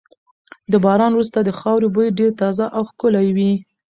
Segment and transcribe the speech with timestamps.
[0.71, 3.53] د باران وروسته د خاورې بوی ډېر تازه او ښکلی وي.